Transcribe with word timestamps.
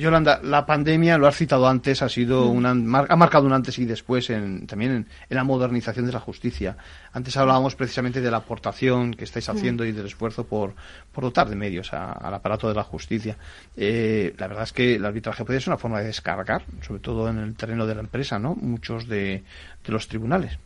Yolanda, 0.00 0.40
la 0.42 0.66
pandemia, 0.66 1.18
lo 1.18 1.26
has 1.26 1.36
citado 1.36 1.68
antes, 1.68 2.02
ha 2.02 2.08
sido 2.08 2.46
mm. 2.46 2.56
una, 2.56 2.70
ha 2.70 3.16
marcado 3.16 3.46
un 3.46 3.52
antes 3.52 3.78
y 3.78 3.84
después 3.84 4.30
en, 4.30 4.66
también 4.66 4.90
en, 4.90 5.06
la 5.28 5.44
modernización 5.44 6.06
de 6.06 6.12
la 6.12 6.20
justicia. 6.20 6.76
Antes 7.12 7.36
hablábamos 7.36 7.76
precisamente 7.76 8.20
de 8.20 8.30
la 8.30 8.38
aportación 8.38 9.14
que 9.14 9.24
estáis 9.24 9.48
mm. 9.48 9.50
haciendo 9.52 9.84
y 9.84 9.92
del 9.92 10.06
esfuerzo 10.06 10.44
por, 10.44 10.74
por 11.12 11.24
dotar 11.24 11.48
de 11.48 11.56
medios 11.56 11.92
al 11.92 12.34
aparato 12.34 12.68
de 12.68 12.74
la 12.74 12.82
justicia. 12.82 13.36
Eh, 13.76 14.34
la 14.38 14.48
verdad 14.48 14.64
es 14.64 14.72
que 14.72 14.96
el 14.96 15.04
arbitraje 15.04 15.44
puede 15.44 15.60
ser 15.60 15.70
una 15.70 15.78
forma 15.78 16.00
de 16.00 16.06
descargar, 16.06 16.64
sobre 16.80 17.00
todo 17.00 17.28
en 17.28 17.38
el 17.38 17.54
terreno 17.54 17.86
de 17.86 17.94
la 17.94 18.00
empresa, 18.00 18.38
¿no? 18.38 18.54
Muchos 18.54 19.06
de, 19.06 19.44
los 19.86 20.08
tribunales. 20.08 20.58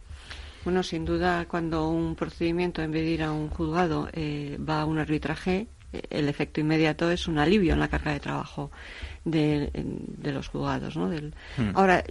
Bueno, 0.65 0.83
sin 0.83 1.05
duda, 1.05 1.47
cuando 1.47 1.89
un 1.89 2.15
procedimiento, 2.15 2.83
en 2.83 2.91
vez 2.91 3.03
de 3.03 3.11
ir 3.11 3.23
a 3.23 3.33
un 3.33 3.49
juzgado, 3.49 4.09
eh, 4.13 4.59
va 4.59 4.83
a 4.83 4.85
un 4.87 4.99
arbitraje, 4.99 5.67
el 6.11 6.29
efecto 6.29 6.61
inmediato 6.61 7.11
es 7.11 7.29
un 7.29 7.39
alivio 7.39 7.75
en 7.75 7.81
la 7.81 7.89
carga 7.89 8.13
de 8.13 8.21
trabajo 8.21 8.71
de, 9.25 9.71
los 10.23 10.49
juzgados. 10.49 10.97
¿no? 10.97 11.09
hmm. 11.09 11.71
Ahora, 11.75 12.05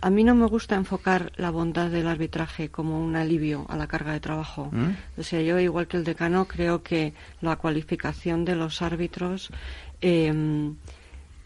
a 0.00 0.10
mí 0.10 0.24
no 0.24 0.34
me 0.34 0.46
gusta 0.46 0.76
enfocar 0.76 1.32
la 1.36 1.50
bondad 1.50 1.90
del 1.90 2.08
arbitraje 2.08 2.68
como 2.70 3.02
un 3.02 3.16
alivio 3.16 3.66
a 3.68 3.76
la 3.76 3.86
carga 3.86 4.12
de 4.12 4.20
trabajo. 4.20 4.70
Hmm. 4.72 4.96
O 5.16 5.22
sea, 5.22 5.40
yo, 5.40 5.58
igual 5.58 5.86
que 5.86 5.96
el 5.96 6.04
decano, 6.04 6.46
creo 6.46 6.82
que 6.82 7.14
la 7.40 7.56
cualificación 7.56 8.44
de 8.44 8.56
los 8.56 8.82
árbitros. 8.82 9.50
Em, 10.00 10.76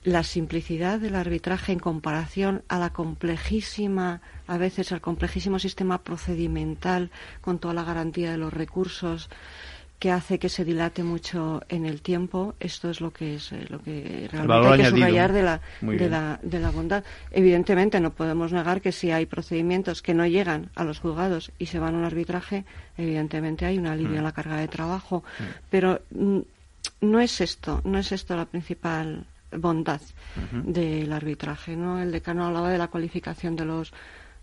la 0.04 0.24
simplicidad 0.24 0.98
del 0.98 1.14
arbitraje 1.14 1.72
en 1.72 1.78
comparación 1.78 2.64
a 2.68 2.78
la 2.78 2.90
complejísima, 2.90 4.20
a 4.48 4.58
veces 4.58 4.90
al 4.90 5.00
complejísimo 5.00 5.60
sistema 5.60 6.02
procedimental 6.02 7.10
con 7.40 7.60
toda 7.60 7.74
la 7.74 7.84
garantía 7.84 8.32
de 8.32 8.38
los 8.38 8.52
recursos, 8.52 9.30
que 10.02 10.10
hace 10.10 10.40
que 10.40 10.48
se 10.48 10.64
dilate 10.64 11.04
mucho 11.04 11.62
en 11.68 11.86
el 11.86 12.02
tiempo. 12.02 12.56
Esto 12.58 12.90
es 12.90 13.00
lo 13.00 13.12
que 13.12 13.36
es 13.36 13.52
eh, 13.52 13.66
lo 13.68 13.80
que 13.80 14.28
realmente 14.32 14.66
hay 14.66 14.80
que 14.80 14.90
subrayar 14.90 15.32
de 15.32 15.42
la, 15.44 15.60
de 15.80 16.10
la, 16.10 16.40
de 16.42 16.58
la 16.58 16.70
bondad. 16.72 17.04
Evidentemente 17.30 18.00
no 18.00 18.10
podemos 18.10 18.52
negar 18.52 18.80
que 18.80 18.90
si 18.90 19.12
hay 19.12 19.26
procedimientos 19.26 20.02
que 20.02 20.12
no 20.12 20.26
llegan 20.26 20.70
a 20.74 20.82
los 20.82 20.98
juzgados 20.98 21.52
y 21.56 21.66
se 21.66 21.78
van 21.78 21.94
a 21.94 21.98
un 21.98 22.04
arbitraje, 22.04 22.64
evidentemente 22.98 23.64
hay 23.64 23.78
una 23.78 23.92
alivio 23.92 24.16
en 24.16 24.22
mm. 24.22 24.24
la 24.24 24.32
carga 24.32 24.56
de 24.56 24.66
trabajo. 24.66 25.22
Mm. 25.38 25.42
Pero 25.70 26.00
mm, 26.10 26.40
no 27.02 27.20
es 27.20 27.40
esto, 27.40 27.80
no 27.84 27.96
es 27.96 28.10
esto 28.10 28.34
la 28.34 28.46
principal 28.46 29.24
bondad 29.56 30.00
del 30.64 31.12
arbitraje. 31.12 31.76
¿no? 31.76 32.02
El 32.02 32.10
decano 32.10 32.44
hablaba 32.44 32.70
de 32.70 32.78
la 32.78 32.88
cualificación 32.88 33.54
de 33.54 33.66
los 33.66 33.92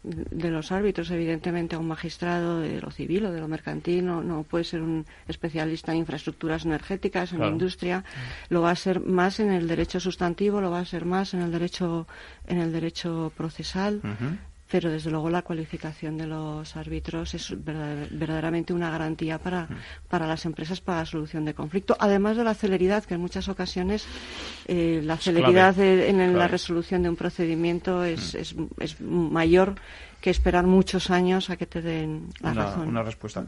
de 0.03 0.49
los 0.49 0.71
árbitros, 0.71 1.11
evidentemente, 1.11 1.75
a 1.75 1.79
un 1.79 1.87
magistrado 1.87 2.61
de 2.61 2.79
lo 2.79 2.89
civil 2.89 3.25
o 3.25 3.31
de 3.31 3.41
lo 3.41 3.47
mercantil, 3.47 4.05
no, 4.05 4.43
puede 4.43 4.63
ser 4.63 4.81
un 4.81 5.05
especialista 5.27 5.91
en 5.91 5.99
infraestructuras 5.99 6.65
energéticas, 6.65 7.33
en 7.33 7.39
la 7.39 7.47
industria, 7.47 8.05
lo 8.49 8.61
va 8.61 8.71
a 8.71 8.75
ser 8.75 9.01
más 9.01 9.39
en 9.39 9.51
el 9.51 9.67
derecho 9.67 9.99
sustantivo, 9.99 10.61
lo 10.61 10.71
va 10.71 10.79
a 10.79 10.85
ser 10.85 11.05
más 11.05 11.33
en 11.33 11.41
el 11.41 11.51
derecho, 11.51 12.07
en 12.47 12.59
el 12.59 12.71
derecho 12.71 13.33
procesal, 13.35 14.01
pero 14.69 14.91
desde 14.91 15.09
luego 15.09 15.29
la 15.29 15.41
cualificación 15.41 16.17
de 16.17 16.27
los 16.27 16.75
árbitros 16.75 17.33
es 17.33 17.53
verdaderamente 17.57 18.71
una 18.73 18.91
garantía 18.91 19.39
para, 19.39 19.67
para 20.07 20.27
las 20.27 20.45
empresas 20.45 20.79
para 20.79 20.99
la 20.99 21.05
solución 21.05 21.45
de 21.45 21.53
conflicto, 21.53 21.95
además 21.99 22.37
de 22.37 22.43
la 22.43 22.53
celeridad, 22.53 23.03
que 23.03 23.15
en 23.15 23.21
muchas 23.21 23.49
ocasiones 23.49 24.05
eh, 24.67 25.01
la 25.03 25.17
celeridad 25.17 25.77
en 25.79 26.37
la 26.37 26.47
resolución 26.47 27.03
de 27.03 27.09
un 27.09 27.15
procedimiento 27.15 28.03
es, 28.03 28.35
es, 28.35 28.55
es 28.79 29.01
mayor 29.01 29.75
que 30.21 30.29
esperar 30.29 30.65
muchos 30.65 31.09
años 31.09 31.49
a 31.49 31.55
que 31.55 31.65
te 31.65 31.81
den 31.81 32.29
la 32.41 32.51
una, 32.51 32.63
razón. 32.63 32.87
Una 32.89 33.03
respuesta. 33.03 33.45